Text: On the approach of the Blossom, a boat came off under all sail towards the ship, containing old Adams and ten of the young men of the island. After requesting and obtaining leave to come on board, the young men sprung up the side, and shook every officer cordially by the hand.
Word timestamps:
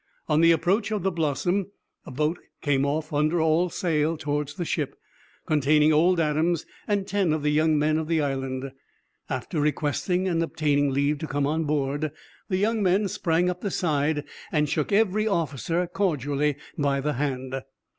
On 0.27 0.41
the 0.41 0.51
approach 0.51 0.89
of 0.89 1.03
the 1.03 1.11
Blossom, 1.11 1.67
a 2.07 2.11
boat 2.11 2.39
came 2.63 2.87
off 2.87 3.13
under 3.13 3.39
all 3.39 3.69
sail 3.69 4.17
towards 4.17 4.55
the 4.55 4.65
ship, 4.65 4.95
containing 5.45 5.93
old 5.93 6.19
Adams 6.19 6.65
and 6.87 7.05
ten 7.05 7.31
of 7.31 7.43
the 7.43 7.51
young 7.51 7.77
men 7.77 7.99
of 7.99 8.07
the 8.07 8.19
island. 8.19 8.71
After 9.29 9.61
requesting 9.61 10.27
and 10.27 10.41
obtaining 10.41 10.89
leave 10.89 11.19
to 11.19 11.27
come 11.27 11.45
on 11.45 11.65
board, 11.65 12.11
the 12.49 12.57
young 12.57 12.81
men 12.81 13.07
sprung 13.09 13.47
up 13.47 13.61
the 13.61 13.69
side, 13.69 14.23
and 14.51 14.67
shook 14.67 14.91
every 14.91 15.27
officer 15.27 15.85
cordially 15.85 16.55
by 16.75 16.99
the 16.99 17.13
hand. 17.13 17.61